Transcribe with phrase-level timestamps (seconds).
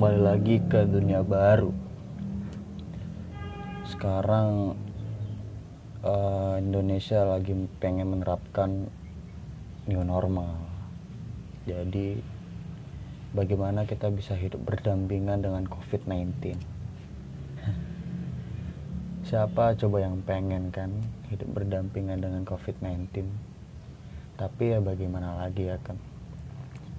[0.00, 1.76] kembali lagi ke dunia baru.
[3.84, 4.72] Sekarang
[6.00, 7.52] eh, Indonesia lagi
[7.84, 8.88] pengen menerapkan
[9.84, 10.56] new normal.
[11.68, 12.16] Jadi
[13.36, 16.56] bagaimana kita bisa hidup berdampingan dengan COVID-19?
[19.28, 20.96] Siapa coba yang pengen kan
[21.28, 23.28] hidup berdampingan dengan COVID-19?
[24.40, 26.00] Tapi ya bagaimana lagi ya kan?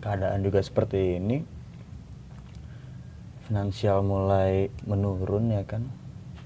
[0.06, 1.61] Keadaan juga seperti ini
[3.52, 5.84] finansial mulai menurun ya kan.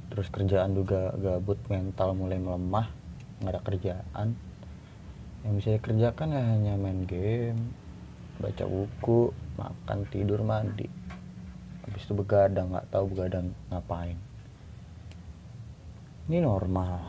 [0.09, 2.89] Terus kerjaan juga gabut mental mulai melemah
[3.45, 4.27] nggak ada kerjaan.
[5.45, 7.61] Yang bisa dikerjakan ya hanya main game
[8.41, 10.89] baca buku makan tidur mandi.
[11.85, 14.17] Habis itu begadang nggak tahu begadang ngapain.
[16.25, 17.05] Ini normal.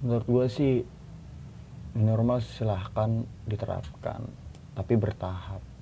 [0.00, 0.74] Menurut gue sih
[1.92, 4.24] normal silahkan diterapkan.
[4.72, 5.73] Tapi bertahap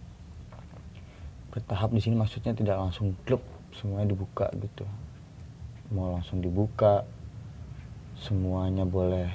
[1.53, 3.45] bertahap di sini maksudnya tidak langsung klub
[3.77, 4.89] semuanya dibuka gitu.
[5.93, 7.05] Mau langsung dibuka
[8.17, 9.29] semuanya boleh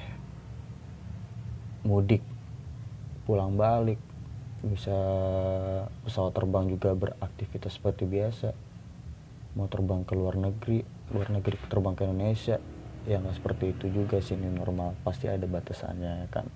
[1.86, 2.26] mudik
[3.22, 4.02] pulang balik.
[4.58, 4.98] Bisa
[6.02, 8.50] pesawat terbang juga beraktivitas seperti biasa.
[9.54, 10.82] Mau terbang ke luar negeri
[11.14, 12.58] luar negeri terbang ke Indonesia.
[13.06, 14.98] Ya nggak seperti itu juga sih ini normal.
[15.06, 16.50] Pasti ada batasannya ya kan?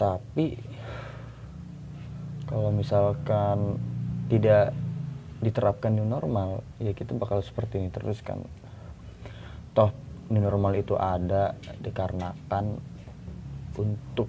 [0.00, 0.56] Tapi
[2.50, 3.78] kalau misalkan
[4.26, 4.74] tidak
[5.38, 8.42] diterapkan new normal ya kita bakal seperti ini terus kan.
[9.70, 9.94] Toh
[10.34, 12.76] new normal itu ada dikarenakan
[13.78, 14.26] untuk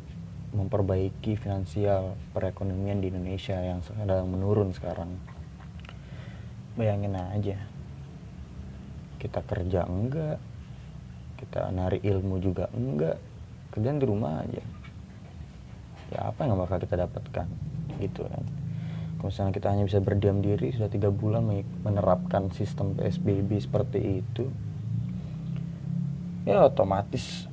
[0.54, 5.18] memperbaiki finansial perekonomian di Indonesia yang sedang menurun sekarang.
[6.78, 7.58] Bayangin aja.
[9.18, 10.38] Kita kerja enggak
[11.42, 13.18] kita nari ilmu juga enggak
[13.74, 14.62] kerjaan di rumah aja
[16.12, 17.48] ya apa yang bakal kita dapatkan?
[17.98, 18.44] Gitu kan.
[19.22, 21.46] Misalnya kita hanya bisa berdiam diri sudah tiga bulan
[21.86, 24.50] menerapkan sistem PSBB seperti itu
[26.42, 27.46] ya otomatis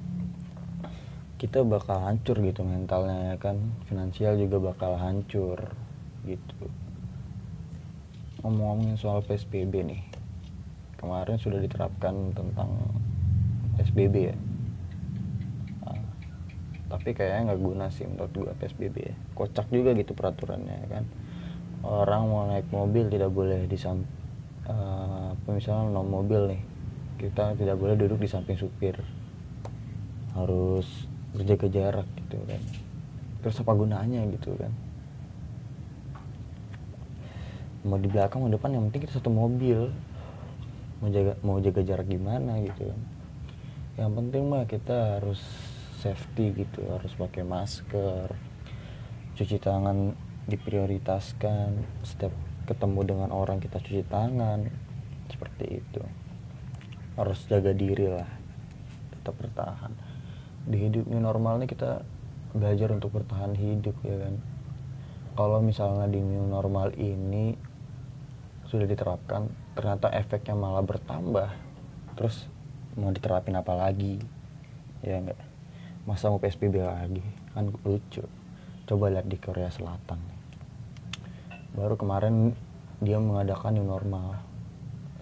[1.37, 3.61] kita bakal hancur gitu mentalnya ya kan.
[3.87, 5.71] Finansial juga bakal hancur
[6.27, 6.67] gitu.
[8.43, 10.03] Ngomong-ngomongin soal PSBB nih
[10.99, 12.75] kemarin sudah diterapkan tentang
[13.79, 14.37] PSBB ya
[16.89, 21.05] tapi kayaknya nggak guna sih menurut gua PSBB kocak juga gitu peraturannya ya kan?
[21.85, 24.03] Orang mau naik mobil tidak boleh di sam
[24.67, 26.61] uh, misalnya no mobil nih
[27.19, 28.97] kita tidak boleh duduk di samping supir.
[30.33, 30.87] Harus
[31.35, 32.63] berjaga jarak gitu kan.
[33.45, 34.73] Terus apa gunanya gitu kan?
[37.85, 39.93] Mau di belakang mau depan yang penting kita satu mobil.
[40.99, 43.01] Mau jaga mau jaga jarak gimana gitu kan?
[43.99, 45.43] Yang penting mah kita harus
[45.99, 48.31] safety gitu harus pakai masker
[49.39, 50.15] cuci tangan
[50.51, 52.35] diprioritaskan setiap
[52.67, 54.67] ketemu dengan orang kita cuci tangan
[55.31, 56.03] seperti itu.
[57.15, 58.27] Harus jaga diri lah
[59.15, 59.95] tetap bertahan.
[60.67, 62.03] Di hidup new normal ini kita
[62.51, 64.35] belajar untuk bertahan hidup ya kan?
[65.39, 67.55] Kalau misalnya di new normal ini
[68.67, 69.47] sudah diterapkan
[69.79, 71.55] ternyata efeknya malah bertambah.
[72.19, 72.51] Terus
[72.99, 74.19] mau diterapin apa lagi?
[75.07, 75.48] Ya enggak
[76.09, 77.21] masa mau PSBB lagi?
[77.53, 78.25] Kan lucu.
[78.89, 80.17] Coba lihat di Korea Selatan.
[81.77, 82.57] Baru kemarin
[83.05, 84.41] dia mengadakan new normal.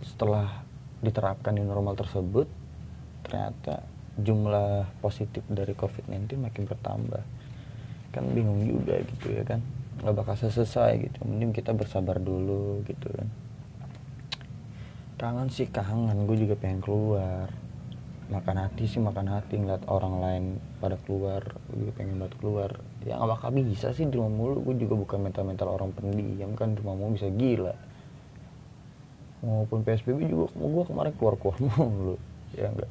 [0.06, 0.62] Setelah
[1.02, 2.46] diterapkan new normal tersebut
[3.26, 3.82] ternyata
[4.14, 7.22] jumlah positif dari COVID-19 makin bertambah.
[8.14, 9.58] Kan bingung juga gitu ya kan?
[10.06, 11.18] Nggak bakal selesai gitu.
[11.26, 13.26] Mending kita bersabar dulu gitu kan.
[15.18, 16.30] Kangen sih kangen.
[16.30, 17.50] Gue juga pengen keluar
[18.26, 20.44] makan hati sih makan hati ngeliat orang lain
[20.82, 22.70] pada keluar gue pengen banget keluar.
[23.06, 24.66] Ya nggak bakal bisa sih di rumah mulu.
[24.66, 27.74] Gue juga bukan mental mental orang pendiam kan di rumah mulu bisa gila.
[29.46, 32.16] Maupun psbb juga gue kemarin keluar keluar mulu
[32.56, 32.90] ya enggak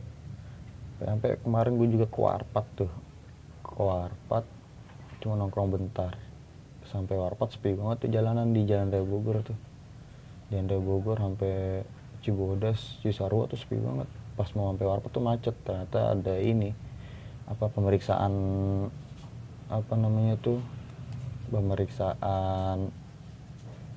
[0.96, 2.92] sampai kemarin gue juga ke warpat tuh.
[3.60, 4.46] Ke warpat
[5.20, 6.16] cuma nongkrong bentar.
[6.88, 9.58] Sampai warpat sepi banget tuh jalanan di jalan raya Bogor tuh.
[10.48, 11.84] Jalan raya Bogor sampai
[12.24, 16.76] Cibodas Cisarua tuh sepi banget pas mau sampai warpat tuh macet ternyata ada ini
[17.48, 18.34] apa pemeriksaan
[19.72, 20.60] apa namanya tuh
[21.50, 22.90] pemeriksaan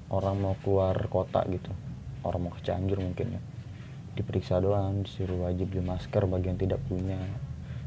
[0.08, 1.72] orang mau keluar kota gitu.
[2.24, 3.42] Orang mau ke Cianjur mungkin ya.
[4.16, 7.20] Diperiksa doang disuruh wajib beli masker bagi yang tidak punya.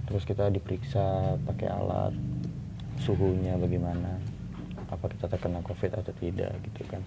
[0.08, 2.14] Terus kita diperiksa pakai alat
[3.02, 4.22] suhunya bagaimana
[4.92, 7.02] apa kita terkena covid atau tidak gitu kan.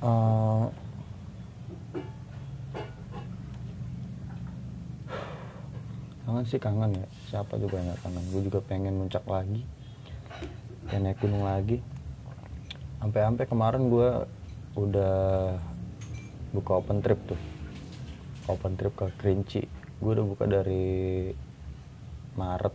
[0.00, 0.64] Uh,
[6.30, 7.06] kangen sih kangen ya.
[7.26, 8.24] Siapa juga yang gak kangen?
[8.30, 9.66] Gue juga pengen muncak lagi.
[10.94, 11.82] Ya naik gunung lagi.
[13.02, 14.30] Sampai-sampai kemarin gue
[14.78, 15.18] udah
[16.54, 17.40] buka open trip tuh.
[18.46, 19.66] Open trip ke Kerinci.
[19.98, 21.34] Gue udah buka dari
[22.38, 22.74] Maret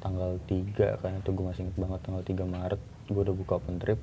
[0.00, 1.20] tanggal 3 kan.
[1.20, 2.80] Itu gue masih inget banget tanggal 3 Maret.
[3.12, 4.00] Gue udah buka open trip.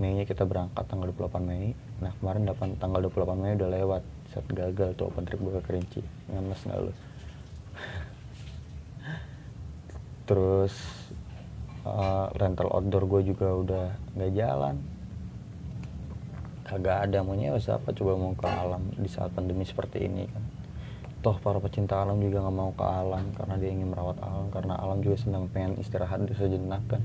[0.00, 1.76] Mei nya kita berangkat tanggal 28 Mei.
[2.00, 4.02] Nah kemarin 8, tanggal 28 Mei udah lewat.
[4.32, 6.00] Saat gagal tuh open trip gue ke Kerinci.
[6.32, 6.92] Ngemes nggak lu
[10.24, 10.72] terus
[11.84, 13.86] uh, rental outdoor gue juga udah
[14.16, 14.76] nggak jalan.
[16.64, 20.44] Kagak ada maunya siapa coba mau ke alam di saat pandemi seperti ini kan.
[21.20, 24.74] Toh para pecinta alam juga nggak mau ke alam karena dia ingin merawat alam karena
[24.80, 27.04] alam juga sedang pengen istirahat sejenak kan.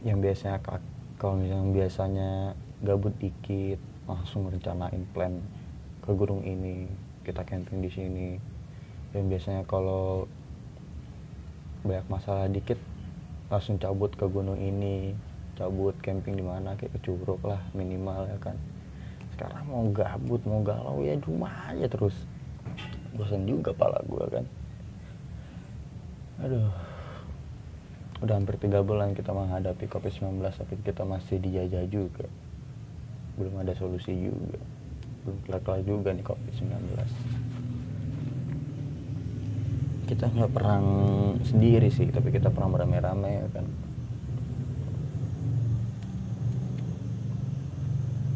[0.00, 0.58] Yang biasanya
[1.20, 5.38] kalau yang biasanya gabut dikit langsung rencanain plan
[6.02, 6.90] ke gunung ini
[7.22, 8.28] kita camping di sini.
[9.14, 10.26] Yang biasanya kalau
[11.86, 12.78] banyak masalah dikit
[13.46, 15.14] langsung cabut ke gunung ini.
[15.54, 18.56] Cabut camping di mana kayak ke Curug lah minimal ya kan.
[19.36, 22.16] Sekarang mau gabut mau galau ya rumah aja terus.
[23.14, 24.44] Bosan juga pala gue kan.
[26.42, 26.72] Aduh.
[28.20, 32.28] Udah hampir tiga bulan kita menghadapi COVID-19 tapi kita masih dijajah juga
[33.40, 34.60] belum ada solusi juga.
[35.24, 36.76] Belum kelar-kelar juga nih COVID-19.
[40.12, 40.86] Kita nggak perang
[41.40, 43.66] sendiri sih tapi kita perang beramai-ramai ya kan?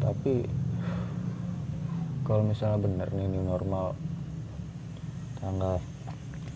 [0.01, 0.33] Tapi
[2.25, 3.93] kalau misalnya bener nih ini normal
[5.37, 5.77] tanggal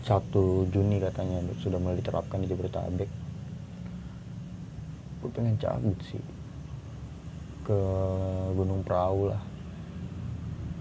[0.10, 3.10] 1 Juni katanya sudah mulai diterapkan di Jabodetabek
[5.19, 6.24] gue pengen cabut sih
[7.69, 7.81] ke
[8.57, 9.38] Gunung Perahu lah.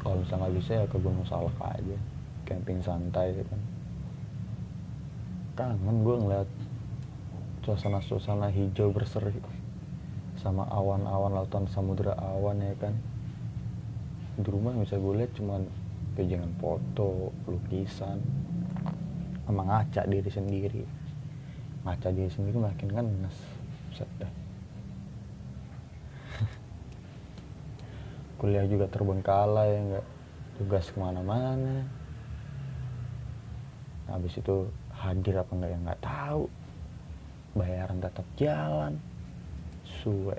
[0.01, 1.99] Kalau misalnya nggak bisa ya ke Gunung Salak aja
[2.49, 3.61] camping santai ya kan.
[5.53, 6.49] Kangen gue ngeliat
[7.61, 9.37] suasana-suasana hijau berseri
[10.41, 12.97] sama awan-awan lautan samudera awan ya kan.
[14.41, 15.69] Di rumah bisa gue lihat cuman
[16.17, 18.17] pejangan foto lukisan.
[19.45, 20.83] Sama ngaca diri sendiri.
[21.85, 23.37] Ngaca diri sendiri makin kan ngenes
[23.99, 24.38] dah
[28.39, 30.07] kuliah juga terbengkalai ya nggak
[30.63, 31.85] tugas ke mana-mana.
[34.07, 36.45] Habis itu hadir apa enggak ya nggak tahu.
[37.59, 38.95] Bayaran tetap jalan
[39.83, 40.39] suwe.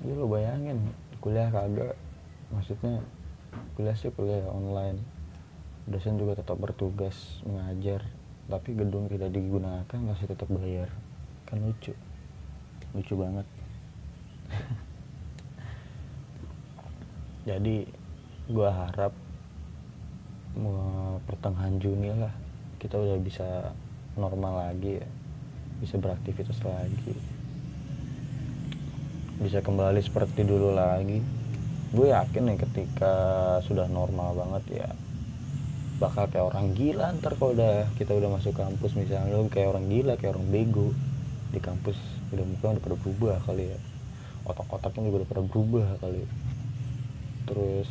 [0.00, 0.80] Jadi lo bayangin
[1.20, 1.94] kuliah kagak.
[2.48, 3.04] Maksudnya
[3.76, 4.98] kuliah sih kuliah online.
[5.84, 8.08] Dosen juga tetap bertugas mengajar.
[8.48, 10.88] Tapi gedung tidak digunakan masih tetap bayar.
[11.44, 11.92] Kan lucu.
[12.96, 13.44] Lucu banget
[17.48, 17.88] jadi
[18.52, 19.16] gua harap
[21.24, 22.34] pertengahan Juni lah
[22.78, 23.74] kita udah bisa
[24.14, 25.08] normal lagi ya.
[25.78, 27.14] Bisa beraktivitas lagi.
[29.38, 31.22] Bisa kembali seperti dulu lagi.
[31.94, 33.14] Gue yakin nih ketika
[33.64, 34.88] sudah normal banget ya
[35.98, 39.34] bakal kayak orang gila ntar kalau udah kita udah masuk kampus misalnya.
[39.34, 40.94] Lo kayak orang gila kayak orang bego.
[41.50, 41.98] Di kampus
[42.34, 43.78] udah muka udah pada berubah kali ya.
[44.46, 46.22] Otak-otaknya juga udah pada berubah kali
[47.48, 47.88] terus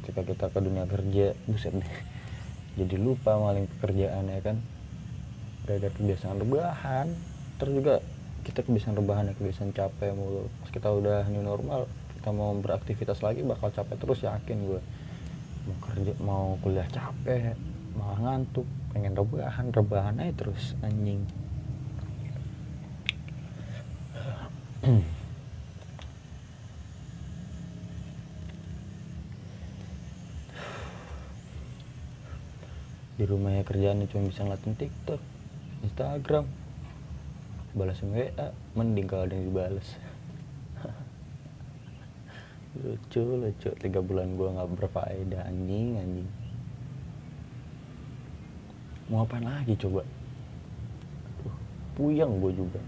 [0.00, 1.94] ketika kita ke dunia kerja buset deh
[2.80, 4.56] jadi lupa maling pekerjaan ya kan?
[5.64, 7.06] Gara-gara kebiasaan rebahan
[7.60, 7.94] terus juga
[8.44, 10.48] kita kebiasaan rebahan ya kebiasaan capek mulu.
[10.64, 11.86] Pas kita udah new normal
[12.24, 14.80] kita mau beraktivitas lagi bakal capek terus yakin gue
[15.68, 17.52] mau kerja mau kuliah capek
[18.00, 18.64] malah ngantuk
[18.96, 21.20] pengen rebahan rebahan aja terus anjing
[33.14, 35.22] di rumah ya kerjaan cuma bisa ngeliatin TikTok,
[35.86, 36.50] Instagram,
[37.70, 39.88] balasin WA, mending kalau ada yang dibales.
[42.82, 43.70] lucu lucu.
[43.78, 46.30] Tiga bulan gua nggak berfaedah anjing anjing.
[49.06, 50.02] Mau apa lagi coba?
[51.28, 51.54] Aduh,
[51.94, 52.80] puyeng gue juga.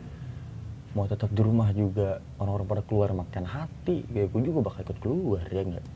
[0.96, 2.24] Mau tetap di rumah juga.
[2.40, 4.00] Orang-orang pada keluar makan hati.
[4.08, 5.86] Kayak gue juga bakal ikut keluar ya enggak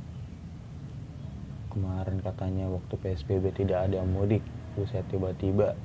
[1.71, 4.43] kemarin katanya waktu PSBB tidak ada mudik
[4.89, 5.77] saya tiba-tiba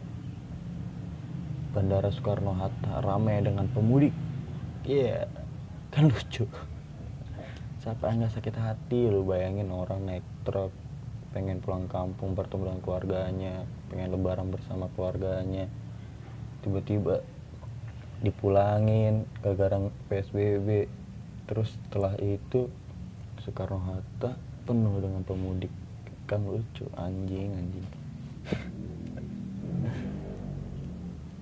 [1.76, 4.16] Bandara Soekarno-Hatta ramai dengan pemudik.
[4.88, 5.92] Iya yeah.
[5.92, 6.48] kan lucu.
[7.84, 10.72] Siapa yang gak sakit hati lu bayangin orang naik truk
[11.36, 13.56] pengen pulang kampung bertemu dengan keluarganya
[13.92, 15.68] pengen lebaran bersama keluarganya.
[16.64, 17.20] Tiba-tiba
[18.24, 20.88] dipulangin gara-gara PSBB
[21.46, 22.72] terus setelah itu
[23.44, 25.70] Soekarno Hatta penuh dengan pemudik.
[26.26, 27.88] Kan lucu anjing anjing.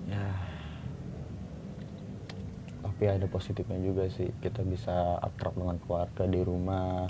[0.04, 0.28] Ya.
[2.84, 7.08] Tapi ada positifnya juga sih kita bisa akrab dengan keluarga di rumah.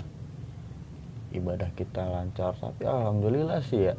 [1.35, 3.95] Ibadah kita lancar tapi alhamdulillah sih ya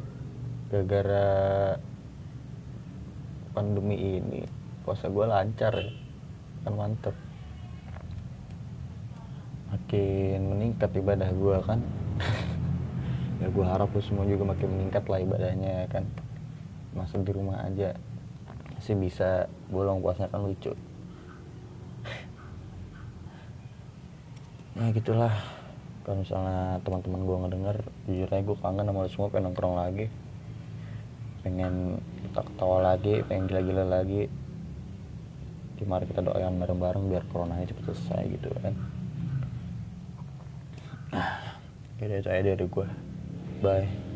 [0.73, 1.77] gara-gara
[3.53, 4.41] pandemi ini
[4.81, 5.93] puasa gue lancar ya.
[6.65, 7.15] Kan mantep.
[9.69, 11.79] Makin meningkat ibadah gue kan
[13.37, 16.03] ya gue harap lu semua juga makin meningkat lah ibadahnya ya kan?
[16.97, 17.93] Masa di rumah aja
[18.77, 20.73] masih bisa bolong puasanya kan lucu.
[24.77, 25.33] Ya gitulah.
[26.05, 27.77] Kalau misalnya teman-teman gue ngedenger
[28.07, 30.05] jujur aja gue kangen sama lu semua pengen nongkrong lagi.
[31.41, 34.29] Pengen kita ketawa lagi pengen gila-gila lagi.
[35.77, 38.73] Di mari kita doakan bareng-bareng biar coronanya cepet selesai gitu kan?
[41.97, 42.87] Oke, itu aja dari gue.
[43.61, 44.06] Bye.